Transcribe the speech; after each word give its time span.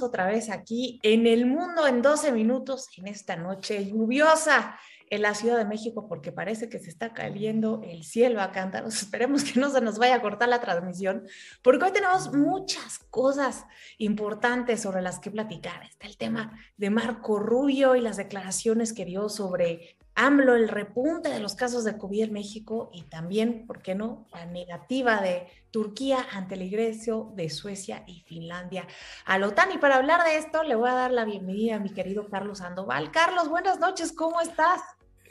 otra 0.00 0.26
vez 0.26 0.48
aquí 0.48 1.00
en 1.02 1.26
el 1.26 1.44
mundo 1.44 1.86
en 1.86 2.00
12 2.00 2.30
minutos 2.30 2.88
en 2.96 3.08
esta 3.08 3.36
noche 3.36 3.84
lluviosa 3.84 4.78
en 5.10 5.20
la 5.20 5.34
Ciudad 5.34 5.58
de 5.58 5.66
México 5.66 6.06
porque 6.08 6.32
parece 6.32 6.70
que 6.70 6.78
se 6.78 6.88
está 6.88 7.12
cayendo 7.12 7.82
el 7.84 8.02
cielo 8.04 8.40
a 8.40 8.50
cántaros. 8.50 8.94
Esperemos 9.02 9.44
que 9.44 9.60
no 9.60 9.68
se 9.68 9.82
nos 9.82 9.98
vaya 9.98 10.14
a 10.14 10.22
cortar 10.22 10.48
la 10.48 10.60
transmisión 10.60 11.24
porque 11.60 11.84
hoy 11.84 11.92
tenemos 11.92 12.32
muchas 12.32 12.98
cosas 13.10 13.66
importantes 13.98 14.80
sobre 14.80 15.02
las 15.02 15.18
que 15.18 15.30
platicar. 15.30 15.82
Está 15.82 16.06
el 16.06 16.16
tema 16.16 16.58
de 16.78 16.88
Marco 16.88 17.38
Rubio 17.38 17.94
y 17.94 18.00
las 18.00 18.16
declaraciones 18.16 18.94
que 18.94 19.04
dio 19.04 19.28
sobre 19.28 19.98
AMLO, 20.14 20.54
el 20.54 20.68
repunte 20.68 21.28
de 21.30 21.40
los 21.40 21.54
casos 21.54 21.84
de 21.84 21.96
COVID 21.96 22.30
México 22.30 22.90
y 22.92 23.02
también, 23.02 23.66
¿por 23.66 23.82
qué 23.82 23.94
no?, 23.94 24.26
la 24.32 24.46
negativa 24.46 25.20
de 25.20 25.46
Turquía 25.70 26.26
ante 26.32 26.54
el 26.54 26.62
ingreso 26.62 27.32
de 27.34 27.48
Suecia 27.48 28.04
y 28.06 28.20
Finlandia 28.20 28.86
a 29.24 29.38
la 29.38 29.48
OTAN. 29.48 29.72
Y 29.72 29.78
para 29.78 29.96
hablar 29.96 30.24
de 30.24 30.36
esto, 30.36 30.62
le 30.62 30.74
voy 30.74 30.90
a 30.90 30.94
dar 30.94 31.10
la 31.10 31.24
bienvenida 31.24 31.76
a 31.76 31.80
mi 31.80 31.90
querido 31.90 32.28
Carlos 32.28 32.58
Sandoval. 32.58 33.10
Carlos, 33.10 33.48
buenas 33.48 33.80
noches, 33.80 34.12
¿cómo 34.12 34.40
estás? 34.40 34.82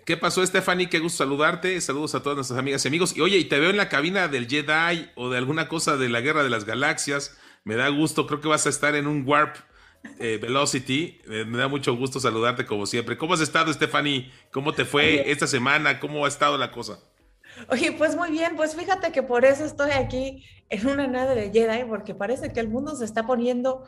¿Qué 0.05 0.17
pasó, 0.17 0.45
Stephanie? 0.45 0.89
Qué 0.89 0.99
gusto 0.99 1.19
saludarte. 1.19 1.79
Saludos 1.79 2.15
a 2.15 2.23
todas 2.23 2.35
nuestras 2.35 2.59
amigas 2.59 2.83
y 2.83 2.87
amigos. 2.87 3.15
Y 3.15 3.21
oye, 3.21 3.37
y 3.37 3.45
te 3.45 3.59
veo 3.59 3.69
en 3.69 3.77
la 3.77 3.87
cabina 3.87 4.27
del 4.27 4.47
Jedi 4.47 5.11
o 5.15 5.29
de 5.29 5.37
alguna 5.37 5.67
cosa 5.67 5.95
de 5.95 6.09
la 6.09 6.21
Guerra 6.21 6.43
de 6.43 6.49
las 6.49 6.65
Galaxias. 6.65 7.37
Me 7.63 7.75
da 7.75 7.87
gusto, 7.89 8.25
creo 8.25 8.41
que 8.41 8.47
vas 8.47 8.65
a 8.65 8.69
estar 8.69 8.95
en 8.95 9.05
un 9.05 9.23
Warp 9.27 9.57
eh, 10.19 10.37
Velocity. 10.41 11.19
Eh, 11.29 11.45
me 11.45 11.57
da 11.57 11.67
mucho 11.67 11.95
gusto 11.95 12.19
saludarte 12.19 12.65
como 12.65 12.85
siempre. 12.85 13.17
¿Cómo 13.17 13.33
has 13.33 13.41
estado, 13.41 13.71
Stephanie? 13.73 14.31
¿Cómo 14.51 14.73
te 14.73 14.85
fue 14.85 15.31
esta 15.31 15.47
semana? 15.47 15.99
¿Cómo 15.99 16.25
ha 16.25 16.27
estado 16.27 16.57
la 16.57 16.71
cosa? 16.71 16.99
Oye, 17.69 17.91
pues 17.91 18.15
muy 18.15 18.31
bien, 18.31 18.55
pues 18.55 18.75
fíjate 18.75 19.11
que 19.11 19.23
por 19.23 19.45
eso 19.45 19.65
estoy 19.65 19.91
aquí 19.91 20.45
en 20.69 20.87
una 20.87 21.07
nave 21.07 21.35
de 21.35 21.51
Jedi, 21.51 21.83
porque 21.85 22.15
parece 22.15 22.53
que 22.53 22.59
el 22.59 22.69
mundo 22.69 22.95
se 22.95 23.05
está 23.05 23.27
poniendo 23.27 23.83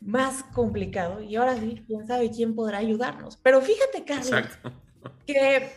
más 0.00 0.44
complicado 0.54 1.20
y 1.22 1.36
ahora 1.36 1.56
sí, 1.56 1.82
quién 1.86 2.06
sabe 2.06 2.30
quién 2.30 2.54
podrá 2.54 2.78
ayudarnos. 2.78 3.36
Pero 3.36 3.60
fíjate, 3.60 4.04
Carlos, 4.04 4.48
que 5.26 5.70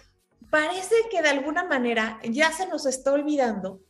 parece 0.49 0.95
que 1.11 1.21
de 1.21 1.29
alguna 1.29 1.65
manera 1.65 2.19
ya 2.23 2.51
se 2.51 2.67
nos 2.67 2.85
está 2.85 3.11
olvidando 3.11 3.81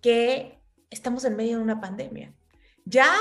que 0.00 0.58
estamos 0.90 1.24
en 1.24 1.36
medio 1.36 1.56
de 1.56 1.62
una 1.62 1.80
pandemia. 1.80 2.32
Ya 2.84 3.14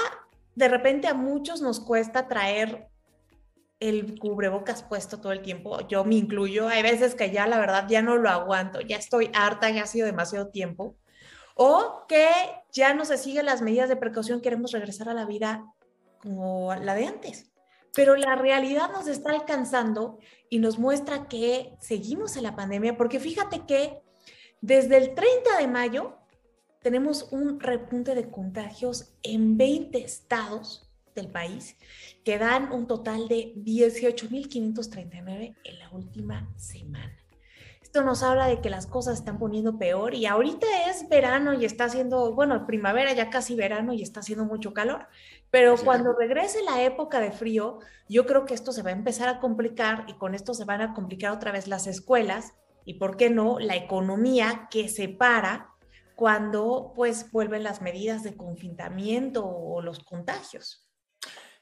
de 0.55 0.67
repente 0.67 1.07
a 1.07 1.13
muchos 1.13 1.61
nos 1.61 1.79
cuesta 1.79 2.27
traer 2.27 2.87
el 3.79 4.17
cubrebocas 4.17 4.83
puesto 4.83 5.19
todo 5.19 5.33
el 5.33 5.41
tiempo, 5.41 5.85
yo 5.87 6.05
me 6.05 6.15
incluyo, 6.15 6.69
hay 6.69 6.83
veces 6.83 7.15
que 7.15 7.31
ya 7.31 7.47
la 7.47 7.59
verdad 7.59 7.85
ya 7.89 8.01
no 8.01 8.15
lo 8.15 8.29
aguanto, 8.29 8.79
ya 8.79 8.95
estoy 8.97 9.29
harta, 9.33 9.69
ya 9.69 9.83
ha 9.83 9.87
sido 9.87 10.05
demasiado 10.05 10.47
tiempo, 10.49 10.95
o 11.55 12.05
que 12.07 12.29
ya 12.71 12.93
no 12.93 13.03
se 13.03 13.17
siguen 13.17 13.45
las 13.45 13.61
medidas 13.61 13.89
de 13.89 13.97
precaución, 13.97 14.41
queremos 14.41 14.71
regresar 14.71 15.09
a 15.09 15.13
la 15.13 15.25
vida 15.25 15.65
como 16.19 16.73
la 16.75 16.95
de 16.95 17.07
antes. 17.07 17.51
Pero 17.95 18.15
la 18.15 18.35
realidad 18.35 18.89
nos 18.91 19.07
está 19.07 19.31
alcanzando 19.31 20.17
y 20.49 20.59
nos 20.59 20.79
muestra 20.79 21.27
que 21.27 21.75
seguimos 21.79 22.37
en 22.37 22.43
la 22.43 22.55
pandemia, 22.55 22.97
porque 22.97 23.19
fíjate 23.19 23.65
que 23.67 24.01
desde 24.61 24.97
el 24.97 25.13
30 25.13 25.57
de 25.59 25.67
mayo 25.67 26.17
tenemos 26.83 27.29
un 27.31 27.59
repunte 27.59 28.13
de 28.13 28.29
contagios 28.29 29.15
en 29.23 29.57
20 29.57 29.97
estados 29.99 30.87
del 31.15 31.31
país 31.31 31.75
que 32.23 32.37
dan 32.37 32.71
un 32.71 32.85
total 32.87 33.27
de 33.27 33.53
18.539 33.55 35.55
en 35.63 35.79
la 35.79 35.89
última 35.91 36.47
semana. 36.57 37.17
Esto 37.81 38.03
nos 38.03 38.21
habla 38.23 38.47
de 38.47 38.59
que 38.59 38.71
las 38.71 38.87
cosas 38.87 39.19
están 39.19 39.37
poniendo 39.37 39.77
peor 39.77 40.15
y 40.15 40.25
ahorita 40.25 40.65
es 40.89 41.07
verano 41.09 41.53
y 41.53 41.63
está 41.63 41.85
haciendo, 41.85 42.33
bueno, 42.33 42.65
primavera 42.65 43.13
ya 43.13 43.29
casi 43.29 43.55
verano 43.55 43.93
y 43.93 44.01
está 44.01 44.21
haciendo 44.21 44.45
mucho 44.45 44.73
calor, 44.73 45.05
pero 45.51 45.77
cuando 45.77 46.13
regrese 46.13 46.63
la 46.63 46.81
época 46.81 47.19
de 47.19 47.31
frío, 47.31 47.77
yo 48.09 48.25
creo 48.25 48.45
que 48.45 48.55
esto 48.55 48.71
se 48.71 48.81
va 48.81 48.89
a 48.89 48.93
empezar 48.93 49.29
a 49.29 49.39
complicar 49.39 50.05
y 50.07 50.13
con 50.13 50.33
esto 50.33 50.55
se 50.55 50.65
van 50.65 50.81
a 50.81 50.95
complicar 50.95 51.31
otra 51.31 51.51
vez 51.51 51.67
las 51.67 51.85
escuelas 51.85 52.55
y, 52.83 52.95
¿por 52.95 53.15
qué 53.15 53.29
no?, 53.29 53.59
la 53.59 53.75
economía 53.75 54.69
que 54.71 54.89
se 54.89 55.07
para 55.07 55.72
cuando 56.15 56.93
pues 56.95 57.31
vuelven 57.31 57.63
las 57.63 57.81
medidas 57.81 58.23
de 58.23 58.35
confinamiento 58.35 59.45
o 59.45 59.81
los 59.81 59.99
contagios. 59.99 60.83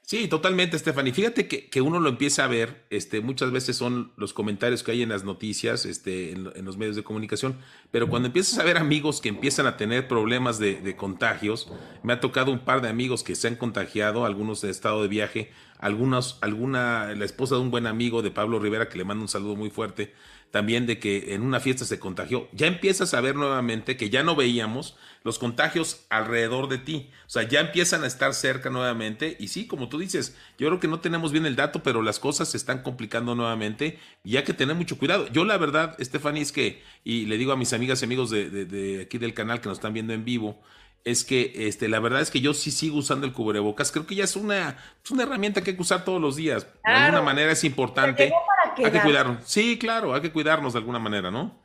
Sí, 0.04 0.26
totalmente, 0.26 0.78
Stephanie. 0.78 1.12
Fíjate 1.12 1.46
que, 1.46 1.80
uno 1.80 2.00
lo 2.00 2.08
empieza 2.08 2.44
a 2.44 2.48
ver, 2.48 2.84
este, 2.90 3.20
muchas 3.20 3.52
veces 3.52 3.76
son 3.76 4.12
los 4.16 4.34
comentarios 4.34 4.82
que 4.82 4.90
hay 4.90 5.02
en 5.02 5.08
las 5.08 5.22
noticias, 5.24 5.86
este, 5.86 6.32
en, 6.32 6.64
los 6.64 6.76
medios 6.76 6.96
de 6.96 7.04
comunicación, 7.04 7.56
pero 7.92 8.08
cuando 8.10 8.26
empiezas 8.26 8.58
a 8.58 8.64
ver 8.64 8.78
amigos 8.78 9.20
que 9.20 9.28
empiezan 9.28 9.66
a 9.66 9.76
tener 9.76 10.08
problemas 10.08 10.58
de, 10.58 10.80
de, 10.80 10.96
contagios, 10.96 11.72
me 12.02 12.12
ha 12.12 12.20
tocado 12.20 12.50
un 12.50 12.58
par 12.58 12.82
de 12.82 12.88
amigos 12.88 13.22
que 13.22 13.36
se 13.36 13.46
han 13.46 13.54
contagiado, 13.54 14.26
algunos 14.26 14.60
de 14.60 14.70
estado 14.70 15.02
de 15.02 15.08
viaje, 15.08 15.50
algunos, 15.78 16.36
alguna, 16.42 17.14
la 17.14 17.24
esposa 17.24 17.54
de 17.54 17.60
un 17.60 17.70
buen 17.70 17.86
amigo 17.86 18.22
de 18.22 18.32
Pablo 18.32 18.58
Rivera, 18.58 18.88
que 18.88 18.98
le 18.98 19.04
mando 19.04 19.22
un 19.22 19.28
saludo 19.28 19.54
muy 19.54 19.70
fuerte, 19.70 20.12
también 20.52 20.86
de 20.86 20.98
que 20.98 21.34
en 21.34 21.42
una 21.42 21.60
fiesta 21.60 21.86
se 21.86 21.98
contagió. 21.98 22.46
Ya 22.52 22.66
empiezas 22.66 23.14
a 23.14 23.22
ver 23.22 23.34
nuevamente 23.34 23.96
que 23.96 24.10
ya 24.10 24.22
no 24.22 24.36
veíamos 24.36 24.96
los 25.24 25.38
contagios 25.38 26.04
alrededor 26.10 26.68
de 26.68 26.76
ti. 26.76 27.10
O 27.26 27.30
sea, 27.30 27.44
ya 27.44 27.60
empiezan 27.60 28.04
a 28.04 28.06
estar 28.06 28.34
cerca 28.34 28.68
nuevamente. 28.68 29.34
Y 29.40 29.48
sí, 29.48 29.66
como 29.66 29.88
tú 29.88 29.98
dices, 29.98 30.36
yo 30.58 30.68
creo 30.68 30.78
que 30.78 30.88
no 30.88 31.00
tenemos 31.00 31.32
bien 31.32 31.46
el 31.46 31.56
dato, 31.56 31.82
pero 31.82 32.02
las 32.02 32.20
cosas 32.20 32.50
se 32.50 32.58
están 32.58 32.82
complicando 32.82 33.34
nuevamente 33.34 33.98
y 34.24 34.36
hay 34.36 34.44
que 34.44 34.52
tener 34.52 34.76
mucho 34.76 34.98
cuidado. 34.98 35.26
Yo 35.28 35.46
la 35.46 35.56
verdad, 35.56 35.96
Stephanie, 35.98 36.42
es 36.42 36.52
que, 36.52 36.82
y 37.02 37.24
le 37.24 37.38
digo 37.38 37.52
a 37.52 37.56
mis 37.56 37.72
amigas 37.72 38.02
y 38.02 38.04
amigos 38.04 38.28
de, 38.28 38.50
de 38.50 39.02
aquí 39.02 39.16
del 39.16 39.32
canal 39.32 39.62
que 39.62 39.70
nos 39.70 39.78
están 39.78 39.94
viendo 39.94 40.12
en 40.12 40.26
vivo, 40.26 40.60
es 41.04 41.24
que 41.24 41.52
este, 41.56 41.88
la 41.88 41.98
verdad 41.98 42.20
es 42.20 42.30
que 42.30 42.40
yo 42.40 42.54
sí 42.54 42.70
sigo 42.70 42.98
usando 42.98 43.26
el 43.26 43.32
cubrebocas. 43.32 43.90
Creo 43.90 44.06
que 44.06 44.14
ya 44.14 44.24
es 44.24 44.36
una, 44.36 44.76
es 45.02 45.10
una 45.10 45.24
herramienta 45.24 45.62
que 45.62 45.70
hay 45.70 45.76
que 45.76 45.82
usar 45.82 46.04
todos 46.04 46.20
los 46.20 46.36
días. 46.36 46.66
De 46.84 46.92
alguna 46.92 47.22
manera 47.22 47.52
es 47.52 47.64
importante. 47.64 48.32
Hay 48.76 48.90
que 48.90 49.00
cuidarnos. 49.00 49.44
Sí, 49.44 49.78
claro, 49.78 50.14
hay 50.14 50.20
que 50.20 50.32
cuidarnos 50.32 50.72
de 50.72 50.78
alguna 50.78 50.98
manera, 50.98 51.30
¿no? 51.30 51.60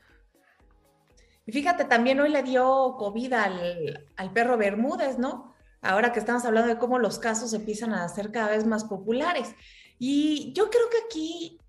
Y 1.45 1.51
fíjate, 1.51 1.85
también 1.85 2.19
hoy 2.19 2.29
le 2.29 2.43
dio 2.43 2.95
COVID 2.97 3.33
al, 3.33 4.07
al 4.17 4.33
perro 4.33 4.57
Bermúdez, 4.57 5.17
¿no? 5.17 5.55
Ahora 5.81 6.11
que 6.11 6.19
estamos 6.19 6.43
hablando 6.45 6.67
de 6.67 6.79
cómo 6.79 6.99
los 6.99 7.19
casos 7.19 7.53
empiezan 7.53 7.93
a 7.93 8.07
ser 8.09 8.31
cada 8.31 8.49
vez 8.49 8.65
más 8.65 8.83
populares. 8.83 9.55
Y 9.99 10.51
yo 10.53 10.69
creo 10.69 10.89
que 10.89 10.97
aquí 11.05 11.59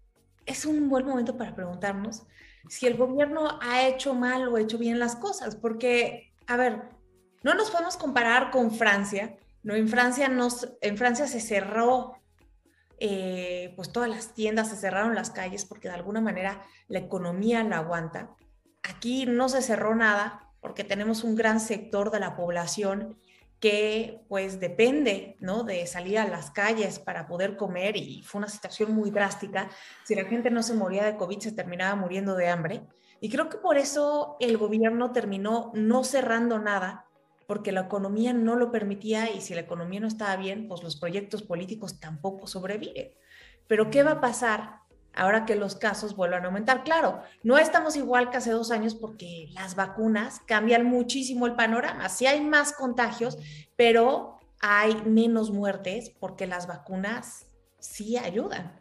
es 0.46 0.64
un 0.64 0.88
buen 0.88 1.06
momento 1.06 1.36
para 1.36 1.54
preguntarnos 1.54 2.24
si 2.68 2.86
el 2.86 2.96
gobierno 2.96 3.58
ha 3.62 3.86
hecho 3.86 4.14
mal 4.14 4.48
o 4.48 4.58
hecho 4.58 4.78
bien 4.78 4.98
las 4.98 5.16
cosas, 5.16 5.56
porque, 5.56 6.32
a 6.46 6.56
ver, 6.56 6.82
no 7.42 7.54
nos 7.54 7.70
podemos 7.70 7.96
comparar 7.96 8.50
con 8.50 8.70
Francia, 8.70 9.36
¿no? 9.62 9.74
En 9.74 9.88
Francia, 9.88 10.28
nos, 10.28 10.68
en 10.80 10.96
Francia 10.96 11.26
se 11.26 11.40
cerró, 11.40 12.17
eh, 13.00 13.72
pues 13.76 13.92
todas 13.92 14.08
las 14.08 14.34
tiendas, 14.34 14.70
se 14.70 14.76
cerraron 14.76 15.14
las 15.14 15.30
calles 15.30 15.64
porque 15.64 15.88
de 15.88 15.94
alguna 15.94 16.20
manera 16.20 16.62
la 16.88 16.98
economía 16.98 17.62
la 17.64 17.78
aguanta. 17.78 18.34
Aquí 18.82 19.26
no 19.26 19.48
se 19.48 19.62
cerró 19.62 19.94
nada 19.94 20.50
porque 20.60 20.84
tenemos 20.84 21.24
un 21.24 21.36
gran 21.36 21.60
sector 21.60 22.10
de 22.10 22.20
la 22.20 22.36
población 22.36 23.16
que 23.60 24.24
pues 24.28 24.60
depende, 24.60 25.36
¿no? 25.40 25.64
De 25.64 25.86
salir 25.86 26.18
a 26.18 26.28
las 26.28 26.50
calles 26.50 26.98
para 26.98 27.26
poder 27.26 27.56
comer 27.56 27.96
y 27.96 28.22
fue 28.22 28.38
una 28.38 28.48
situación 28.48 28.92
muy 28.92 29.10
drástica. 29.10 29.68
Si 30.04 30.14
la 30.14 30.24
gente 30.24 30.50
no 30.50 30.62
se 30.62 30.74
moría 30.74 31.04
de 31.04 31.16
COVID, 31.16 31.38
se 31.40 31.52
terminaba 31.52 31.96
muriendo 31.96 32.36
de 32.36 32.48
hambre. 32.48 32.82
Y 33.20 33.30
creo 33.30 33.48
que 33.48 33.58
por 33.58 33.76
eso 33.76 34.36
el 34.38 34.58
gobierno 34.58 35.12
terminó 35.12 35.72
no 35.74 36.04
cerrando 36.04 36.60
nada, 36.60 37.07
porque 37.48 37.72
la 37.72 37.80
economía 37.80 38.34
no 38.34 38.56
lo 38.56 38.70
permitía 38.70 39.32
y 39.32 39.40
si 39.40 39.54
la 39.54 39.62
economía 39.62 40.00
no 40.00 40.06
estaba 40.06 40.36
bien, 40.36 40.68
pues 40.68 40.82
los 40.82 40.96
proyectos 40.96 41.42
políticos 41.42 41.98
tampoco 41.98 42.46
sobreviven. 42.46 43.08
Pero 43.66 43.90
¿qué 43.90 44.02
va 44.02 44.12
a 44.12 44.20
pasar 44.20 44.80
ahora 45.14 45.46
que 45.46 45.56
los 45.56 45.74
casos 45.74 46.14
vuelvan 46.14 46.42
a 46.42 46.48
aumentar? 46.48 46.84
Claro, 46.84 47.22
no 47.42 47.56
estamos 47.56 47.96
igual 47.96 48.28
que 48.28 48.36
hace 48.36 48.50
dos 48.50 48.70
años 48.70 48.94
porque 48.94 49.48
las 49.52 49.76
vacunas 49.76 50.42
cambian 50.46 50.84
muchísimo 50.84 51.46
el 51.46 51.54
panorama. 51.54 52.10
Sí 52.10 52.26
hay 52.26 52.42
más 52.42 52.74
contagios, 52.74 53.38
pero 53.76 54.38
hay 54.60 54.94
menos 55.06 55.50
muertes 55.50 56.12
porque 56.20 56.46
las 56.46 56.66
vacunas 56.66 57.46
sí 57.78 58.18
ayudan. 58.18 58.78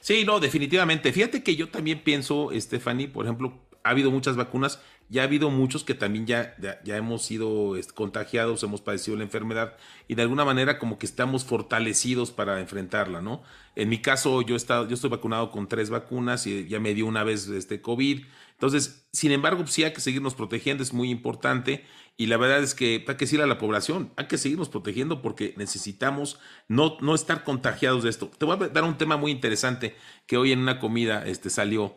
Sí, 0.00 0.24
no, 0.24 0.40
definitivamente. 0.40 1.12
Fíjate 1.12 1.42
que 1.42 1.56
yo 1.56 1.68
también 1.68 2.02
pienso, 2.02 2.48
Stephanie, 2.54 3.08
por 3.08 3.26
ejemplo, 3.26 3.67
ha 3.88 3.92
habido 3.92 4.10
muchas 4.10 4.36
vacunas, 4.36 4.80
ya 5.10 5.22
ha 5.22 5.24
habido 5.24 5.50
muchos 5.50 5.84
que 5.84 5.94
también 5.94 6.26
ya, 6.26 6.54
ya, 6.58 6.96
hemos 6.96 7.24
sido 7.24 7.76
este, 7.76 7.94
contagiados, 7.94 8.62
hemos 8.62 8.82
padecido 8.82 9.16
la 9.16 9.22
enfermedad 9.22 9.76
y 10.06 10.14
de 10.14 10.22
alguna 10.22 10.44
manera 10.44 10.78
como 10.78 10.98
que 10.98 11.06
estamos 11.06 11.44
fortalecidos 11.44 12.30
para 12.30 12.60
enfrentarla, 12.60 13.22
¿no? 13.22 13.42
En 13.74 13.88
mi 13.88 14.02
caso, 14.02 14.42
yo, 14.42 14.54
he 14.54 14.56
estado, 14.56 14.86
yo 14.86 14.94
estoy 14.94 15.08
vacunado 15.08 15.50
con 15.50 15.68
tres 15.68 15.88
vacunas 15.88 16.46
y 16.46 16.66
ya 16.68 16.80
me 16.80 16.94
dio 16.94 17.06
una 17.06 17.24
vez 17.24 17.48
este 17.48 17.80
COVID. 17.80 18.24
Entonces, 18.52 19.08
sin 19.12 19.32
embargo, 19.32 19.66
sí 19.66 19.84
hay 19.84 19.92
que 19.92 20.00
seguirnos 20.00 20.34
protegiendo, 20.34 20.82
es 20.82 20.92
muy 20.92 21.10
importante. 21.10 21.86
Y 22.16 22.26
la 22.26 22.36
verdad 22.36 22.60
es 22.62 22.74
que 22.74 23.04
hay 23.06 23.14
que 23.14 23.24
decirle 23.24 23.44
a 23.44 23.46
la 23.48 23.58
población, 23.58 24.12
hay 24.16 24.26
que 24.26 24.36
seguirnos 24.36 24.68
protegiendo 24.68 25.22
porque 25.22 25.54
necesitamos 25.56 26.40
no, 26.66 26.96
no 27.00 27.14
estar 27.14 27.44
contagiados 27.44 28.02
de 28.02 28.10
esto. 28.10 28.28
Te 28.36 28.44
voy 28.44 28.56
a 28.60 28.68
dar 28.68 28.82
un 28.82 28.98
tema 28.98 29.16
muy 29.16 29.30
interesante 29.30 29.94
que 30.26 30.36
hoy 30.36 30.50
en 30.50 30.58
una 30.58 30.80
comida 30.80 31.24
este, 31.24 31.48
salió 31.48 31.94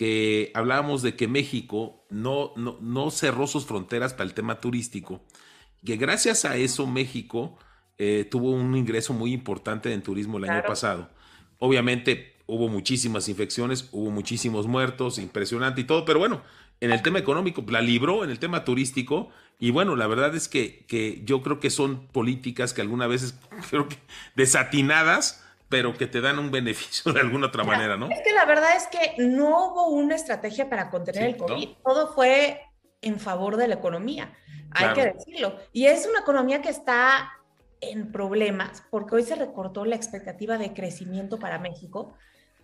que 0.00 0.50
hablábamos 0.54 1.02
de 1.02 1.14
que 1.14 1.28
México 1.28 2.06
no, 2.08 2.54
no, 2.56 3.10
cerró 3.10 3.46
sus 3.46 3.66
fronteras 3.66 4.14
para 4.14 4.24
el 4.24 4.32
tema 4.32 4.58
turístico, 4.58 5.20
que 5.84 5.98
gracias 5.98 6.46
a 6.46 6.56
eso 6.56 6.86
México 6.86 7.58
eh, 7.98 8.26
tuvo 8.30 8.50
un 8.50 8.74
ingreso 8.78 9.12
muy 9.12 9.34
importante 9.34 9.92
en 9.92 10.02
turismo 10.02 10.38
el 10.38 10.48
año 10.48 10.62
pasado. 10.66 11.10
Obviamente 11.58 12.36
hubo 12.46 12.68
muchísimas 12.68 13.28
infecciones, 13.28 13.90
hubo 13.92 14.10
muchísimos 14.10 14.66
muertos, 14.66 15.18
impresionante 15.18 15.82
y 15.82 15.84
todo, 15.84 16.06
pero 16.06 16.18
bueno, 16.18 16.40
en 16.80 16.92
el 16.92 17.02
tema 17.02 17.18
económico 17.18 17.62
la 17.68 17.82
libró, 17.82 18.24
en 18.24 18.30
el 18.30 18.38
tema 18.38 18.64
turístico, 18.64 19.28
y 19.58 19.70
bueno, 19.70 19.96
la 19.96 20.06
verdad 20.06 20.34
es 20.34 20.48
que, 20.48 20.86
que 20.88 21.20
yo 21.26 21.42
creo 21.42 21.60
que 21.60 21.68
son 21.68 22.06
políticas 22.06 22.72
que 22.72 22.80
algunas 22.80 23.10
veces 23.10 23.38
creo 23.68 23.86
que 23.86 23.98
desatinadas, 24.34 25.44
pero 25.70 25.96
que 25.96 26.08
te 26.08 26.20
dan 26.20 26.38
un 26.38 26.50
beneficio 26.50 27.12
de 27.12 27.20
alguna 27.20 27.46
otra 27.46 27.64
manera, 27.64 27.96
¿no? 27.96 28.10
Es 28.10 28.20
que 28.22 28.32
la 28.32 28.44
verdad 28.44 28.76
es 28.76 28.88
que 28.88 29.14
no 29.22 29.68
hubo 29.68 29.86
una 29.88 30.16
estrategia 30.16 30.68
para 30.68 30.90
contener 30.90 31.22
el 31.22 31.36
COVID, 31.38 31.68
todo 31.82 32.12
fue 32.12 32.60
en 33.00 33.18
favor 33.18 33.56
de 33.56 33.68
la 33.68 33.76
economía, 33.76 34.34
hay 34.72 34.92
que 34.92 35.12
decirlo. 35.14 35.56
Y 35.72 35.86
es 35.86 36.06
una 36.06 36.20
economía 36.20 36.60
que 36.60 36.68
está 36.68 37.32
en 37.80 38.12
problemas 38.12 38.82
porque 38.90 39.14
hoy 39.14 39.22
se 39.22 39.36
recortó 39.36 39.84
la 39.84 39.96
expectativa 39.96 40.58
de 40.58 40.74
crecimiento 40.74 41.38
para 41.38 41.58
México 41.58 42.14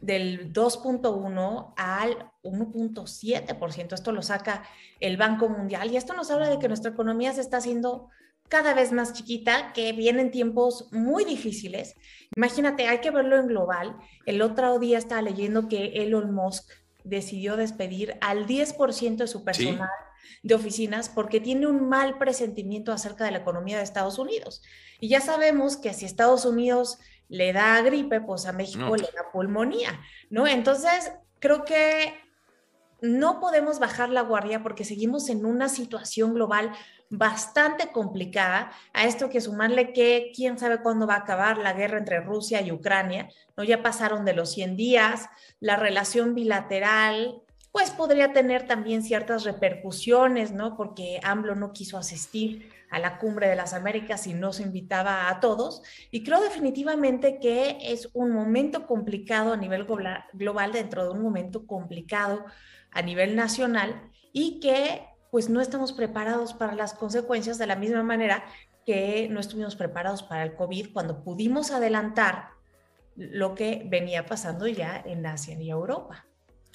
del 0.01 0.53
2.1 0.53 1.75
al 1.77 2.31
1.7%. 2.43 3.93
Esto 3.95 4.13
lo 4.13 4.23
saca 4.23 4.65
el 5.01 5.17
Banco 5.17 5.49
Mundial 5.49 5.91
y 5.91 5.97
esto 5.97 6.13
nos 6.13 6.31
habla 6.31 6.51
de 6.51 6.59
que 6.59 6.69
nuestra 6.69 6.91
economía 6.91 7.33
se 7.33 7.41
está 7.41 7.59
haciendo 7.59 8.11
cada 8.49 8.75
vez 8.75 8.93
más 8.93 9.13
chiquita, 9.13 9.73
que 9.73 9.93
vienen 9.93 10.31
tiempos 10.31 10.89
muy 10.93 11.25
difíciles. 11.25 11.95
Imagínate, 12.37 12.89
hay 12.89 13.01
que 13.01 13.11
verlo 13.11 13.39
en 13.39 13.47
global. 13.47 13.97
El 14.25 14.43
otro 14.43 14.79
día 14.79 14.99
estaba 14.99 15.23
leyendo 15.23 15.69
que 15.69 16.03
Elon 16.03 16.35
Musk 16.35 16.71
decidió 17.05 17.57
despedir 17.57 18.17
al 18.21 18.47
10% 18.47 19.17
de 19.17 19.27
su 19.27 19.45
personal 19.45 19.89
de 20.43 20.55
oficinas 20.55 21.09
porque 21.09 21.41
tiene 21.41 21.67
un 21.67 21.89
mal 21.89 22.19
presentimiento 22.19 22.93
acerca 22.93 23.25
de 23.25 23.31
la 23.31 23.39
economía 23.39 23.79
de 23.79 23.85
Estados 23.85 24.19
Unidos. 24.19 24.63
Y 25.01 25.09
ya 25.09 25.21
sabemos 25.21 25.77
que 25.77 25.93
si 25.95 26.05
Estados 26.05 26.45
Unidos 26.45 26.99
le 27.29 27.53
da 27.53 27.81
gripe, 27.83 28.21
pues 28.21 28.47
a 28.47 28.53
México 28.53 28.97
le 28.97 29.09
da 29.15 29.31
pulmonía, 29.33 30.01
¿no? 30.31 30.47
Entonces, 30.47 31.13
creo 31.39 31.65
que 31.65 32.15
no 33.03 33.41
podemos 33.41 33.79
bajar 33.79 34.09
la 34.09 34.23
guardia 34.23 34.63
porque 34.63 34.85
seguimos 34.85 35.29
en 35.29 35.45
una 35.45 35.69
situación 35.69 36.35
global 36.35 36.73
bastante 37.11 37.93
complicada. 37.93 38.73
A 38.93 39.05
esto 39.05 39.29
que 39.29 39.41
sumarle 39.41 39.93
que 39.93 40.33
quién 40.35 40.59
sabe 40.59 40.83
cuándo 40.83 41.07
va 41.07 41.15
a 41.15 41.19
acabar 41.19 41.59
la 41.59 41.73
guerra 41.73 41.99
entre 41.99 42.21
Rusia 42.21 42.61
y 42.63 42.73
Ucrania, 42.73 43.29
¿no? 43.57 43.65
Ya 43.65 43.83
pasaron 43.83 44.25
de 44.25 44.35
los 44.35 44.53
100 44.53 44.77
días, 44.77 45.29
la 45.61 45.77
relación 45.77 46.35
bilateral 46.35 47.43
pues 47.77 47.91
podría 47.91 48.33
tener 48.33 48.67
también 48.67 49.03
ciertas 49.03 49.45
repercusiones, 49.45 50.51
¿no? 50.51 50.79
Porque 50.79 51.21
AMLO 51.23 51.55
no 51.57 51.75
quiso 51.75 51.99
asistir 51.99 52.71
a 52.91 52.99
la 52.99 53.19
cumbre 53.19 53.49
de 53.49 53.55
las 53.55 53.75
Américas 53.75 54.27
y 54.27 54.33
no 54.33 54.55
se 54.55 54.63
invitaba 54.63 55.29
a 55.29 55.41
todos. 55.41 55.83
Y 56.11 56.25
creo 56.25 56.41
definitivamente 56.41 57.39
que 57.39 57.77
es 57.83 58.09
un 58.15 58.31
momento 58.31 58.87
complicado 58.87 59.53
a 59.53 59.59
nivel 59.59 59.87
global 60.33 60.73
dentro 60.73 61.05
de 61.05 61.11
un 61.11 61.21
momento 61.21 61.67
complicado 61.67 62.47
a 62.93 63.03
nivel 63.03 63.37
nacional 63.37 64.11
y 64.33 64.59
que 64.61 65.07
pues 65.37 65.51
no 65.51 65.61
estamos 65.61 65.93
preparados 65.93 66.55
para 66.55 66.75
las 66.75 66.95
consecuencias 66.95 67.59
de 67.59 67.67
la 67.67 67.77
misma 67.77 68.03
manera 68.03 68.43
que 68.87 69.29
no 69.31 69.39
estuvimos 69.39 69.77
preparados 69.77 70.23
para 70.23 70.43
el 70.45 70.55
COVID 70.55 70.95
cuando 70.95 71.23
pudimos 71.23 71.73
adelantar 71.73 72.53
lo 73.17 73.55
que 73.55 73.83
venía 73.85 74.25
pasando 74.25 74.67
ya 74.67 74.97
en 75.05 75.27
Asia 75.27 75.55
y 75.61 75.69
Europa. 75.69 76.25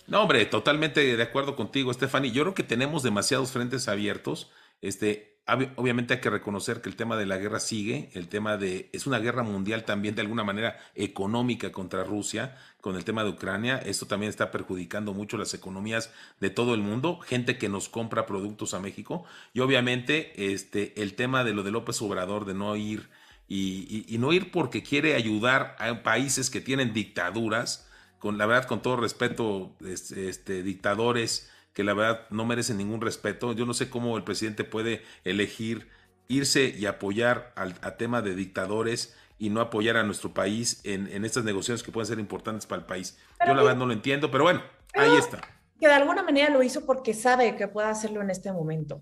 No, 0.05 0.21
hombre, 0.21 0.45
totalmente 0.45 1.17
de 1.17 1.23
acuerdo 1.23 1.55
contigo, 1.55 1.91
Stephanie. 1.91 2.29
Yo 2.29 2.43
creo 2.43 2.53
que 2.53 2.61
tenemos 2.61 3.01
demasiados 3.01 3.51
frentes 3.51 3.87
abiertos. 3.87 4.51
Este, 4.79 5.30
obviamente 5.75 6.13
hay 6.13 6.21
que 6.21 6.29
reconocer 6.29 6.81
que 6.81 6.89
el 6.89 6.95
tema 6.95 7.17
de 7.17 7.25
la 7.25 7.37
guerra 7.37 7.59
sigue, 7.59 8.09
el 8.13 8.27
tema 8.27 8.57
de 8.57 8.89
es 8.93 9.07
una 9.07 9.19
guerra 9.19 9.43
mundial 9.43 9.83
también 9.83 10.15
de 10.15 10.21
alguna 10.21 10.43
manera 10.43 10.77
económica 10.95 11.71
contra 11.71 12.03
Rusia, 12.03 12.55
con 12.79 12.95
el 12.95 13.03
tema 13.03 13.23
de 13.23 13.31
Ucrania, 13.31 13.77
esto 13.77 14.05
también 14.05 14.29
está 14.29 14.51
perjudicando 14.51 15.13
mucho 15.13 15.37
las 15.37 15.53
economías 15.53 16.11
de 16.39 16.49
todo 16.49 16.73
el 16.73 16.81
mundo, 16.81 17.19
gente 17.19 17.57
que 17.57 17.69
nos 17.69 17.89
compra 17.89 18.25
productos 18.25 18.73
a 18.73 18.79
México 18.79 19.25
y 19.53 19.59
obviamente 19.59 20.53
este 20.53 21.01
el 21.01 21.15
tema 21.15 21.43
de 21.43 21.53
lo 21.53 21.63
de 21.63 21.71
López 21.71 22.01
Obrador 22.01 22.45
de 22.45 22.53
no 22.53 22.75
ir 22.75 23.09
y, 23.53 24.17
no 24.17 24.31
ir 24.31 24.49
porque 24.49 24.81
quiere 24.81 25.15
ayudar 25.15 25.75
a 25.77 26.03
países 26.03 26.49
que 26.49 26.61
tienen 26.61 26.93
dictaduras, 26.93 27.85
con 28.17 28.37
la 28.37 28.45
verdad, 28.45 28.65
con 28.65 28.81
todo 28.81 28.95
respeto, 28.95 29.75
este, 29.85 30.63
dictadores 30.63 31.51
que 31.73 31.83
la 31.83 31.93
verdad 31.93 32.27
no 32.29 32.45
merecen 32.45 32.77
ningún 32.77 33.01
respeto. 33.01 33.53
Yo 33.53 33.65
no 33.65 33.73
sé 33.73 33.89
cómo 33.89 34.17
el 34.17 34.23
presidente 34.23 34.63
puede 34.63 35.03
elegir 35.23 35.89
irse 36.27 36.73
y 36.77 36.85
apoyar 36.85 37.51
al 37.55 37.75
a 37.81 37.97
tema 37.97 38.21
de 38.21 38.35
dictadores 38.35 39.15
y 39.37 39.49
no 39.49 39.59
apoyar 39.59 39.97
a 39.97 40.03
nuestro 40.03 40.33
país 40.33 40.81
en, 40.83 41.25
estas 41.25 41.43
negociaciones 41.43 41.83
que 41.83 41.91
pueden 41.91 42.07
ser 42.07 42.19
importantes 42.19 42.67
para 42.67 42.81
el 42.81 42.85
país. 42.85 43.17
Yo 43.45 43.53
la 43.53 43.63
verdad 43.63 43.77
no 43.77 43.87
lo 43.87 43.93
entiendo, 43.93 44.29
pero 44.29 44.43
bueno, 44.43 44.61
ahí 44.93 45.17
está. 45.17 45.41
Que 45.79 45.87
de 45.87 45.93
alguna 45.93 46.21
manera 46.21 46.51
lo 46.51 46.61
hizo 46.61 46.85
porque 46.85 47.15
sabe 47.15 47.55
que 47.55 47.67
puede 47.67 47.87
hacerlo 47.87 48.21
en 48.21 48.29
este 48.29 48.51
momento. 48.53 49.01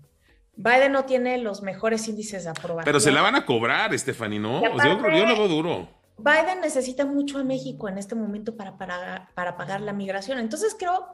Biden 0.56 0.92
no 0.92 1.04
tiene 1.04 1.36
los 1.38 1.60
mejores 1.62 2.08
índices 2.08 2.44
de 2.44 2.50
aprobación. 2.50 2.86
Pero 2.86 3.00
se 3.00 3.12
la 3.12 3.20
van 3.20 3.34
a 3.34 3.44
cobrar, 3.44 3.96
Stephanie, 3.98 4.38
¿no? 4.38 4.62
yo, 4.62 5.10
yo 5.10 5.26
lo 5.26 5.36
veo 5.36 5.48
duro. 5.48 6.00
Biden 6.16 6.60
necesita 6.60 7.06
mucho 7.06 7.38
a 7.38 7.44
México 7.44 7.88
en 7.88 7.98
este 7.98 8.14
momento 8.14 8.56
para, 8.56 8.76
para, 8.76 9.56
pagar 9.56 9.80
la 9.80 9.92
migración. 9.92 10.38
Entonces 10.38 10.76
creo 10.78 11.06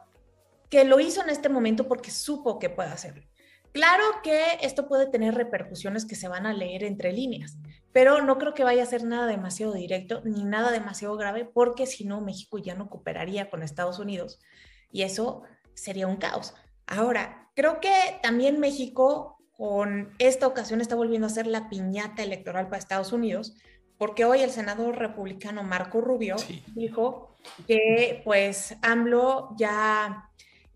que 0.70 0.84
lo 0.84 1.00
hizo 1.00 1.22
en 1.22 1.30
este 1.30 1.48
momento 1.48 1.88
porque 1.88 2.10
supo 2.10 2.58
que 2.58 2.70
puede 2.70 2.90
hacerlo. 2.90 3.24
Claro 3.72 4.04
que 4.22 4.40
esto 4.62 4.88
puede 4.88 5.06
tener 5.06 5.34
repercusiones 5.34 6.06
que 6.06 6.14
se 6.16 6.28
van 6.28 6.46
a 6.46 6.54
leer 6.54 6.82
entre 6.82 7.12
líneas, 7.12 7.58
pero 7.92 8.23
no 8.23 8.38
creo 8.38 8.54
que 8.54 8.64
vaya 8.64 8.82
a 8.82 8.87
ser 8.87 9.04
nada 9.04 9.26
demasiado 9.26 9.75
directo 9.75 10.23
ni 10.25 10.44
nada 10.44 10.73
demasiado 10.73 11.14
grave, 11.16 11.44
porque 11.44 11.87
si 11.87 12.04
no, 12.04 12.23
México 12.23 12.56
ya 12.56 12.75
no 12.75 12.88
cooperaría 12.88 13.50
con 13.50 13.62
Estados 13.62 13.99
Unidos 13.99 14.38
y 14.90 15.02
eso 15.02 15.42
sería 15.75 16.06
un 16.06 16.16
caos. 16.16 16.54
Ahora, 16.87 17.50
creo 17.54 17.80
que 17.80 17.92
también 18.23 18.61
México 18.61 19.37
con 19.56 20.14
esta 20.18 20.46
ocasión 20.46 20.80
está 20.80 20.94
volviendo 20.94 21.26
a 21.26 21.30
ser 21.30 21.46
la 21.46 21.68
piñata 21.68 22.23
electoral 22.23 22.68
para 22.68 22.78
Estados 22.78 23.12
Unidos, 23.12 23.56
porque 23.99 24.25
hoy 24.25 24.40
el 24.40 24.50
senador 24.50 24.99
republicano 24.99 25.62
Marco 25.62 26.00
Rubio 26.00 26.37
dijo 26.75 27.35
que 27.66 28.23
pues 28.25 28.76
AMLO 28.82 29.54
ya 29.58 30.25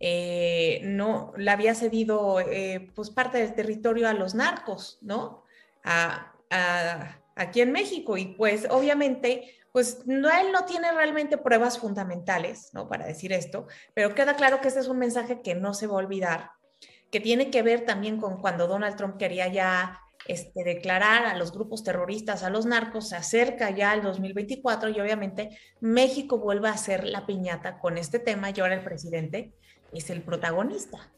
eh, 0.00 0.80
no 0.84 1.32
le 1.36 1.50
había 1.50 1.74
cedido 1.74 2.40
eh, 2.40 2.90
pues 2.94 3.10
parte 3.10 3.38
del 3.38 3.54
territorio 3.54 4.08
a 4.08 4.14
los 4.14 4.34
narcos, 4.34 4.98
¿no? 5.02 5.44
aquí 7.36 7.60
en 7.62 7.72
México 7.72 8.18
y 8.18 8.34
pues 8.34 8.66
obviamente 8.68 9.54
pues 9.72 10.06
no, 10.06 10.28
él 10.28 10.52
no 10.52 10.64
tiene 10.64 10.92
realmente 10.92 11.38
pruebas 11.38 11.78
fundamentales, 11.78 12.70
¿no? 12.72 12.88
Para 12.88 13.06
decir 13.06 13.32
esto, 13.32 13.66
pero 13.94 14.14
queda 14.14 14.34
claro 14.34 14.60
que 14.60 14.68
este 14.68 14.80
es 14.80 14.88
un 14.88 14.98
mensaje 14.98 15.42
que 15.42 15.54
no 15.54 15.74
se 15.74 15.86
va 15.86 15.94
a 15.94 15.98
olvidar, 15.98 16.50
que 17.10 17.20
tiene 17.20 17.50
que 17.50 17.62
ver 17.62 17.84
también 17.84 18.20
con 18.20 18.40
cuando 18.40 18.66
Donald 18.66 18.96
Trump 18.96 19.16
quería 19.16 19.48
ya 19.48 20.00
este, 20.26 20.64
declarar 20.64 21.26
a 21.26 21.36
los 21.36 21.52
grupos 21.52 21.82
terroristas, 21.82 22.42
a 22.42 22.50
los 22.50 22.66
narcos, 22.66 23.08
se 23.08 23.16
acerca 23.16 23.70
ya 23.70 23.94
el 23.94 24.02
2024 24.02 24.90
y 24.90 25.00
obviamente 25.00 25.58
México 25.80 26.38
vuelve 26.38 26.68
a 26.68 26.76
ser 26.76 27.04
la 27.04 27.26
piñata 27.26 27.78
con 27.78 27.98
este 27.98 28.18
tema 28.18 28.50
y 28.50 28.60
ahora 28.60 28.74
el 28.74 28.84
presidente 28.84 29.52
es 29.92 30.10
el 30.10 30.22
protagonista. 30.22 31.12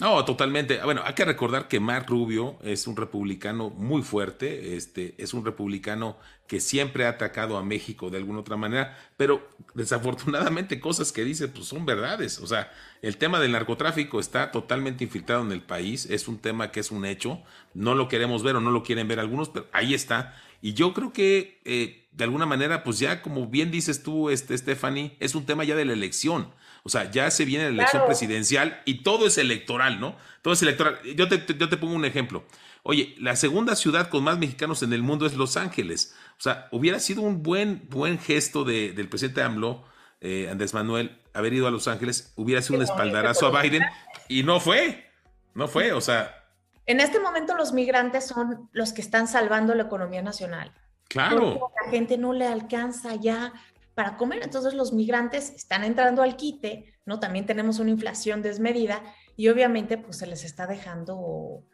No, 0.00 0.24
totalmente. 0.24 0.80
Bueno, 0.82 1.02
hay 1.04 1.14
que 1.14 1.24
recordar 1.24 1.68
que 1.68 1.78
Mark 1.78 2.06
Rubio 2.08 2.58
es 2.62 2.86
un 2.86 2.96
republicano 2.96 3.70
muy 3.70 4.02
fuerte, 4.02 4.76
este, 4.76 5.14
es 5.18 5.32
un 5.32 5.44
republicano 5.44 6.16
que 6.48 6.60
siempre 6.60 7.06
ha 7.06 7.10
atacado 7.10 7.56
a 7.56 7.62
México 7.62 8.10
de 8.10 8.18
alguna 8.18 8.40
otra 8.40 8.56
manera, 8.56 8.98
pero 9.16 9.48
desafortunadamente 9.74 10.80
cosas 10.80 11.12
que 11.12 11.24
dice 11.24 11.48
pues 11.48 11.66
son 11.66 11.86
verdades. 11.86 12.40
O 12.40 12.46
sea, 12.46 12.72
el 13.00 13.16
tema 13.16 13.38
del 13.38 13.52
narcotráfico 13.52 14.18
está 14.18 14.50
totalmente 14.50 15.04
infiltrado 15.04 15.42
en 15.42 15.52
el 15.52 15.62
país, 15.62 16.06
es 16.06 16.26
un 16.26 16.38
tema 16.38 16.72
que 16.72 16.80
es 16.80 16.90
un 16.90 17.04
hecho, 17.04 17.42
no 17.74 17.94
lo 17.94 18.08
queremos 18.08 18.42
ver 18.42 18.56
o 18.56 18.60
no 18.60 18.70
lo 18.70 18.82
quieren 18.82 19.08
ver 19.08 19.20
algunos, 19.20 19.50
pero 19.50 19.66
ahí 19.72 19.94
está. 19.94 20.34
Y 20.60 20.74
yo 20.74 20.94
creo 20.94 21.12
que 21.12 21.60
eh, 21.64 22.08
de 22.12 22.24
alguna 22.24 22.46
manera, 22.46 22.84
pues 22.84 22.98
ya 22.98 23.22
como 23.22 23.46
bien 23.46 23.70
dices 23.70 24.02
tú, 24.02 24.30
este, 24.30 24.56
Stephanie, 24.56 25.16
es 25.20 25.34
un 25.34 25.46
tema 25.46 25.64
ya 25.64 25.76
de 25.76 25.84
la 25.84 25.92
elección. 25.92 26.52
O 26.84 26.88
sea, 26.88 27.10
ya 27.10 27.30
se 27.30 27.44
viene 27.44 27.64
la 27.64 27.70
elección 27.70 28.04
presidencial 28.06 28.82
y 28.84 29.02
todo 29.02 29.26
es 29.26 29.38
electoral, 29.38 30.00
¿no? 30.00 30.16
Todo 30.42 30.54
es 30.54 30.62
electoral. 30.62 30.98
Yo 31.16 31.28
te, 31.28 31.44
yo 31.56 31.68
te 31.68 31.76
pongo 31.76 31.94
un 31.94 32.04
ejemplo. 32.04 32.44
Oye, 32.82 33.14
la 33.18 33.36
segunda 33.36 33.76
ciudad 33.76 34.08
con 34.08 34.24
más 34.24 34.38
mexicanos 34.38 34.82
en 34.82 34.92
el 34.92 35.02
mundo 35.02 35.24
es 35.26 35.36
Los 35.36 35.56
Ángeles. 35.56 36.16
O 36.38 36.40
sea, 36.40 36.68
hubiera 36.72 36.98
sido 36.98 37.22
un 37.22 37.42
buen, 37.42 37.86
buen 37.88 38.18
gesto 38.18 38.64
de, 38.64 38.92
del 38.92 39.08
presidente 39.08 39.42
AMLO, 39.42 39.84
eh, 40.20 40.48
Andrés 40.50 40.74
Manuel, 40.74 41.20
haber 41.32 41.52
ido 41.52 41.68
a 41.68 41.70
Los 41.70 41.86
Ángeles, 41.86 42.32
hubiera 42.34 42.60
sido 42.60 42.78
un 42.78 42.84
espaldarazo 42.84 43.46
a 43.46 43.62
Biden 43.62 43.82
y 44.28 44.42
no 44.42 44.58
fue. 44.58 45.08
No 45.54 45.68
fue, 45.68 45.92
o 45.92 46.00
sea. 46.00 46.44
En 46.86 46.98
este 46.98 47.20
momento 47.20 47.54
los 47.54 47.72
migrantes 47.72 48.26
son 48.26 48.68
los 48.72 48.92
que 48.92 49.00
están 49.00 49.28
salvando 49.28 49.74
la 49.74 49.84
economía 49.84 50.22
nacional. 50.22 50.72
Claro. 51.08 51.58
Porque 51.60 51.76
la 51.84 51.90
gente 51.90 52.18
no 52.18 52.32
le 52.32 52.46
alcanza 52.46 53.14
ya 53.14 53.52
para 53.94 54.16
comer. 54.16 54.40
Entonces 54.42 54.74
los 54.74 54.92
migrantes 54.92 55.50
están 55.50 55.84
entrando 55.84 56.22
al 56.22 56.36
quite, 56.36 56.94
¿no? 57.04 57.20
También 57.20 57.46
tenemos 57.46 57.78
una 57.78 57.90
inflación 57.90 58.42
desmedida 58.42 59.02
y 59.36 59.48
obviamente 59.48 59.98
pues 59.98 60.18
se 60.18 60.26
les 60.26 60.44
está 60.44 60.66
dejando, 60.66 61.16
o 61.16 61.64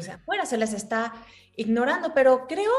sea, 0.00 0.16
afuera, 0.16 0.46
se 0.46 0.58
les 0.58 0.72
está 0.72 1.14
ignorando, 1.56 2.14
pero 2.14 2.46
creo 2.46 2.72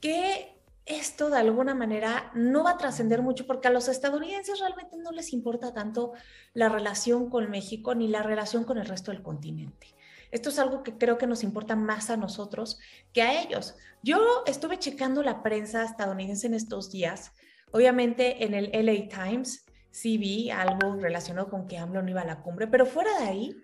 que 0.00 0.52
esto 0.84 1.30
de 1.30 1.38
alguna 1.38 1.74
manera 1.74 2.32
no 2.34 2.64
va 2.64 2.72
a 2.72 2.78
trascender 2.78 3.22
mucho 3.22 3.46
porque 3.46 3.68
a 3.68 3.70
los 3.70 3.88
estadounidenses 3.88 4.58
realmente 4.58 4.96
no 4.96 5.12
les 5.12 5.32
importa 5.32 5.72
tanto 5.72 6.12
la 6.54 6.68
relación 6.68 7.30
con 7.30 7.50
México 7.50 7.94
ni 7.94 8.08
la 8.08 8.22
relación 8.22 8.64
con 8.64 8.78
el 8.78 8.86
resto 8.86 9.12
del 9.12 9.22
continente. 9.22 9.86
Esto 10.32 10.48
es 10.48 10.58
algo 10.58 10.82
que 10.82 10.96
creo 10.96 11.18
que 11.18 11.26
nos 11.26 11.44
importa 11.44 11.76
más 11.76 12.10
a 12.10 12.16
nosotros 12.16 12.80
que 13.12 13.22
a 13.22 13.42
ellos. 13.42 13.76
Yo 14.02 14.42
estuve 14.46 14.78
checando 14.78 15.22
la 15.22 15.42
prensa 15.42 15.84
estadounidense 15.84 16.46
en 16.46 16.54
estos 16.54 16.90
días. 16.90 17.32
Obviamente 17.72 18.44
en 18.44 18.54
el 18.54 18.70
LA 18.72 19.08
Times 19.08 19.66
sí 19.90 20.18
vi 20.18 20.50
algo 20.50 20.96
relacionado 20.96 21.48
con 21.48 21.66
que 21.66 21.78
AMLO 21.78 22.08
iba 22.08 22.22
a 22.22 22.26
la 22.26 22.42
cumbre, 22.42 22.66
pero 22.66 22.86
fuera 22.86 23.18
de 23.18 23.24
ahí, 23.24 23.56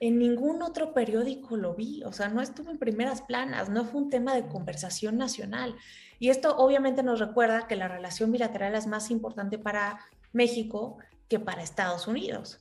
en 0.00 0.18
ningún 0.18 0.62
otro 0.62 0.92
periódico 0.92 1.56
lo 1.56 1.74
vi. 1.74 2.02
O 2.04 2.12
sea, 2.12 2.28
no 2.28 2.42
estuvo 2.42 2.70
en 2.70 2.78
primeras 2.78 3.22
planas, 3.22 3.68
no 3.68 3.84
fue 3.84 4.02
un 4.02 4.10
tema 4.10 4.34
de 4.34 4.46
conversación 4.46 5.16
nacional. 5.16 5.74
Y 6.18 6.30
esto 6.30 6.56
obviamente 6.56 7.02
nos 7.02 7.20
recuerda 7.20 7.66
que 7.66 7.76
la 7.76 7.88
relación 7.88 8.32
bilateral 8.32 8.74
es 8.74 8.86
más 8.86 9.10
importante 9.10 9.58
para 9.58 10.00
México 10.32 10.98
que 11.28 11.38
para 11.38 11.62
Estados 11.62 12.06
Unidos. 12.06 12.60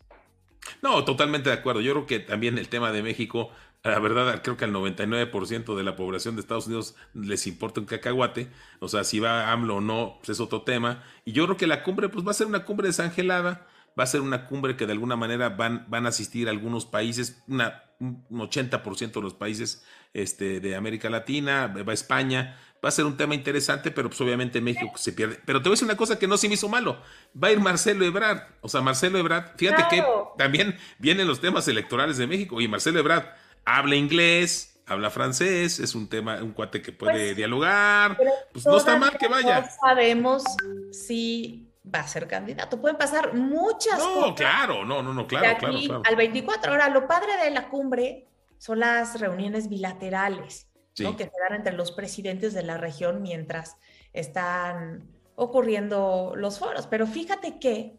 No, 0.81 1.05
totalmente 1.05 1.49
de 1.49 1.55
acuerdo. 1.55 1.81
Yo 1.81 1.93
creo 1.93 2.05
que 2.05 2.19
también 2.19 2.57
el 2.57 2.69
tema 2.69 2.91
de 2.91 3.03
México, 3.03 3.49
la 3.91 3.99
verdad, 3.99 4.41
creo 4.43 4.57
que 4.57 4.65
al 4.65 4.73
99% 4.73 5.75
de 5.75 5.83
la 5.83 5.95
población 5.95 6.35
de 6.35 6.41
Estados 6.41 6.65
Unidos 6.65 6.95
les 7.13 7.45
importa 7.45 7.79
un 7.79 7.85
cacahuate. 7.85 8.49
O 8.79 8.87
sea, 8.87 9.03
si 9.03 9.19
va 9.19 9.51
AMLO 9.51 9.75
o 9.75 9.81
no, 9.81 10.15
pues 10.17 10.29
es 10.29 10.39
otro 10.39 10.63
tema. 10.63 11.03
Y 11.23 11.33
yo 11.33 11.45
creo 11.45 11.57
que 11.57 11.67
la 11.67 11.83
cumbre, 11.83 12.09
pues 12.09 12.25
va 12.25 12.31
a 12.31 12.33
ser 12.33 12.47
una 12.47 12.65
cumbre 12.65 12.87
desangelada. 12.87 13.67
Va 13.97 14.03
a 14.03 14.07
ser 14.07 14.21
una 14.21 14.47
cumbre 14.47 14.75
que 14.75 14.87
de 14.87 14.91
alguna 14.91 15.15
manera 15.15 15.49
van, 15.49 15.85
van 15.87 16.05
a 16.05 16.09
asistir 16.09 16.49
algunos 16.49 16.85
países, 16.85 17.43
una, 17.47 17.83
un 17.99 18.25
80% 18.29 19.13
de 19.13 19.21
los 19.21 19.35
países 19.35 19.85
este, 20.13 20.59
de 20.59 20.75
América 20.75 21.09
Latina, 21.09 21.67
va 21.67 21.91
a 21.91 21.93
España, 21.93 22.57
va 22.83 22.89
a 22.89 22.91
ser 22.91 23.05
un 23.05 23.15
tema 23.15 23.35
interesante, 23.35 23.91
pero 23.91 24.09
pues 24.09 24.19
obviamente 24.19 24.61
México 24.61 24.93
se 24.97 25.13
pierde. 25.13 25.39
Pero 25.45 25.61
te 25.61 25.69
voy 25.69 25.73
a 25.73 25.75
decir 25.75 25.87
una 25.87 25.95
cosa 25.95 26.19
que 26.19 26.27
no 26.27 26.37
se 26.37 26.47
me 26.47 26.55
hizo 26.55 26.67
malo. 26.67 27.01
Va 27.41 27.49
a 27.49 27.51
ir 27.51 27.59
Marcelo 27.59 28.03
Ebrard. 28.03 28.41
O 28.61 28.67
sea, 28.67 28.81
Marcelo 28.81 29.17
Ebrard, 29.17 29.55
fíjate 29.57 29.85
que 29.89 30.03
también 30.37 30.75
vienen 30.97 31.27
los 31.27 31.39
temas 31.39 31.67
electorales 31.67 32.17
de 32.17 32.27
México 32.27 32.59
y 32.59 32.67
Marcelo 32.67 32.99
Ebrard 32.99 33.25
habla 33.65 33.95
inglés, 33.95 34.81
habla 34.85 35.09
francés, 35.09 35.79
es 35.79 35.95
un 35.95 36.07
tema, 36.07 36.41
un 36.41 36.51
cuate 36.51 36.81
que 36.81 36.91
puede 36.91 37.27
pues 37.27 37.35
dialogar. 37.35 38.17
Pues 38.53 38.65
no 38.65 38.77
está 38.77 38.97
mal 38.97 39.17
que 39.17 39.27
vaya. 39.27 39.61
No 39.61 39.67
sabemos 39.81 40.43
si 40.91 41.71
va 41.93 41.99
a 41.99 42.07
ser 42.07 42.27
candidato. 42.27 42.79
Pueden 42.79 42.97
pasar 42.97 43.33
muchas 43.33 43.99
no, 43.99 44.13
cosas. 44.13 44.29
No, 44.29 44.35
claro, 44.35 44.85
no, 44.85 45.03
no, 45.03 45.13
no, 45.13 45.27
claro, 45.27 45.57
claro, 45.57 45.77
claro. 45.77 46.01
Al 46.05 46.15
24. 46.15 46.71
Ahora, 46.71 46.89
lo 46.89 47.07
padre 47.07 47.37
de 47.43 47.51
la 47.51 47.67
cumbre 47.69 48.27
son 48.57 48.79
las 48.79 49.19
reuniones 49.19 49.69
bilaterales 49.69 50.69
que 50.95 51.03
se 51.03 51.31
dan 51.49 51.57
entre 51.57 51.73
los 51.73 51.91
presidentes 51.91 52.53
de 52.53 52.63
la 52.63 52.77
región 52.77 53.21
mientras 53.21 53.77
están 54.13 55.09
ocurriendo 55.35 56.33
los 56.37 56.59
foros. 56.59 56.87
Pero 56.87 57.05
fíjate 57.05 57.59
que 57.59 57.97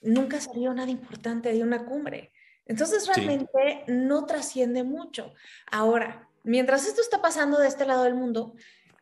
nunca 0.00 0.40
salió 0.40 0.72
nada 0.74 0.90
importante 0.90 1.52
de 1.52 1.62
una 1.62 1.84
cumbre. 1.84 2.32
Entonces 2.66 3.06
realmente 3.06 3.84
no 3.88 4.26
trasciende 4.26 4.84
mucho. 4.84 5.32
Ahora, 5.70 6.28
mientras 6.44 6.86
esto 6.86 7.00
está 7.00 7.20
pasando 7.20 7.58
de 7.58 7.68
este 7.68 7.86
lado 7.86 8.04
del 8.04 8.14
mundo, 8.14 8.54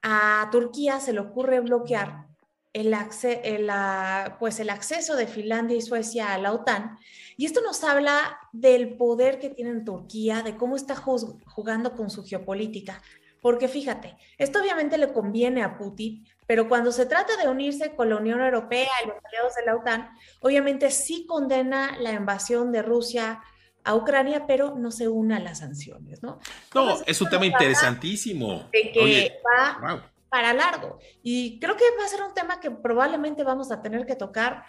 a 0.03 0.49
Turquía 0.51 1.01
se 1.01 1.13
le 1.13 1.21
ocurre 1.21 1.61
bloquear 1.61 2.27
el, 2.73 2.97
pues 4.39 4.61
el 4.61 4.71
acceso 4.71 5.17
de 5.17 5.27
Finlandia 5.27 5.77
y 5.77 5.83
Suecia 5.83 6.33
a 6.33 6.39
la 6.39 6.53
OTAN. 6.53 6.99
Y 7.37 7.47
esto 7.47 7.61
nos 7.63 7.83
habla 7.85 8.39
del 8.53 8.97
poder 8.97 9.39
que 9.39 9.51
tiene 9.51 9.81
Turquía, 9.81 10.43
de 10.43 10.57
cómo 10.57 10.77
está 10.77 10.95
jugando 10.97 11.97
con 11.97 12.11
su 12.11 12.25
geopolítica. 12.25 13.03
Porque 13.41 13.69
fíjate, 13.69 14.17
esto 14.39 14.61
obviamente 14.61 14.99
le 14.99 15.13
conviene 15.13 15.63
a 15.63 15.77
Putin, 15.77 16.27
pero 16.47 16.69
cuando 16.69 16.93
se 16.93 17.07
trata 17.07 17.37
de 17.37 17.49
unirse 17.49 17.95
con 17.95 18.11
la 18.11 18.17
Unión 18.17 18.41
Europea 18.41 18.89
y 19.05 19.09
los 19.09 19.17
aliados 19.25 19.55
de 19.55 19.65
la 19.65 19.77
OTAN, 19.77 20.11
obviamente 20.41 20.91
sí 20.91 21.27
condena 21.27 21.97
la 21.99 22.13
invasión 22.13 22.73
de 22.73 22.83
Rusia 22.83 23.41
a 23.85 23.95
Ucrania, 23.95 24.47
pero 24.47 24.75
no 24.77 24.91
se 24.91 25.09
une 25.09 25.37
a 25.37 25.41
las 25.41 25.59
sanciones, 25.59 26.23
¿no? 26.23 26.39
No, 26.75 27.01
es 27.07 27.21
un 27.21 27.31
tema 27.31 27.47
interesantísimo. 27.47 28.69
De 28.73 28.93
que 28.93 29.41
va 29.45 30.11
para 30.29 30.55
largo. 30.55 30.99
Y 31.23 31.59
creo 31.59 31.77
que 31.77 31.85
va 31.99 32.05
a 32.05 32.09
ser 32.09 32.23
un 32.23 32.33
tema 32.35 32.61
que 32.61 32.71
probablemente 32.71 33.43
vamos 33.43 33.73
a 33.73 33.83
tener 33.83 34.07
que 34.07 34.15
tocar 34.15 34.65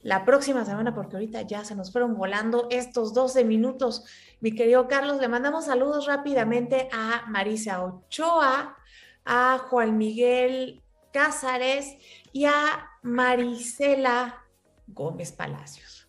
la 0.00 0.24
próxima 0.24 0.64
semana, 0.64 0.94
porque 0.94 1.16
ahorita 1.16 1.42
ya 1.42 1.64
se 1.64 1.74
nos 1.74 1.92
fueron 1.92 2.16
volando 2.16 2.68
estos 2.70 3.12
12 3.12 3.44
minutos. 3.44 4.04
Mi 4.40 4.54
querido 4.54 4.88
Carlos, 4.88 5.20
le 5.20 5.28
mandamos 5.28 5.66
saludos 5.66 6.06
rápidamente 6.06 6.88
a 6.92 7.24
Marisa 7.28 7.82
Ochoa, 7.84 8.76
a 9.24 9.58
Juan 9.58 9.98
Miguel 9.98 10.82
Cázares 11.12 11.96
y 12.32 12.44
a 12.44 12.90
Marisela 13.02 14.44
Gómez 14.86 15.32
Palacios. 15.32 16.08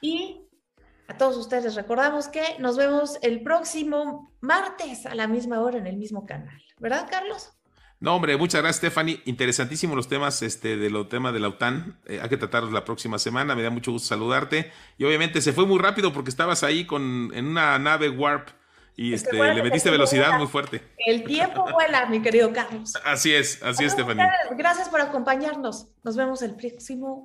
Y 0.00 0.46
a 1.08 1.16
todos 1.16 1.36
ustedes 1.36 1.74
recordamos 1.74 2.28
que 2.28 2.58
nos 2.58 2.76
vemos 2.76 3.18
el 3.22 3.42
próximo 3.42 4.32
martes 4.40 5.06
a 5.06 5.14
la 5.14 5.28
misma 5.28 5.60
hora 5.60 5.78
en 5.78 5.86
el 5.86 5.96
mismo 5.96 6.26
canal. 6.26 6.60
¿Verdad, 6.78 7.06
Carlos? 7.10 7.55
No, 7.98 8.14
hombre, 8.14 8.36
muchas 8.36 8.60
gracias, 8.60 8.76
Stephanie. 8.76 9.22
Interesantísimos 9.24 9.96
los 9.96 10.08
temas 10.08 10.42
este, 10.42 10.76
de 10.76 10.90
los 10.90 11.08
temas 11.08 11.32
de 11.32 11.40
la 11.40 11.48
OTAN. 11.48 11.98
Eh, 12.06 12.20
hay 12.22 12.28
que 12.28 12.36
tratarlos 12.36 12.72
la 12.72 12.84
próxima 12.84 13.18
semana. 13.18 13.54
Me 13.54 13.62
da 13.62 13.70
mucho 13.70 13.90
gusto 13.92 14.08
saludarte. 14.08 14.70
Y 14.98 15.04
obviamente 15.04 15.40
se 15.40 15.52
fue 15.52 15.66
muy 15.66 15.78
rápido 15.78 16.12
porque 16.12 16.30
estabas 16.30 16.62
ahí 16.62 16.84
con, 16.84 17.30
en 17.34 17.46
una 17.46 17.78
nave 17.78 18.10
Warp 18.10 18.48
y 18.98 19.12
este, 19.12 19.36
le 19.36 19.62
metiste 19.62 19.90
velocidad 19.90 20.38
muy 20.38 20.46
fuerte. 20.46 20.82
El 21.06 21.24
tiempo 21.24 21.66
vuela, 21.70 22.06
mi 22.06 22.22
querido 22.22 22.50
Carlos. 22.52 22.94
Así 23.04 23.32
es, 23.32 23.62
así 23.62 23.84
es, 23.84 23.92
Stephanie. 23.92 24.26
Gracias 24.56 24.88
por 24.88 25.02
acompañarnos. 25.02 25.88
Nos 26.02 26.16
vemos 26.16 26.40
el 26.40 26.54
próximo 26.54 27.24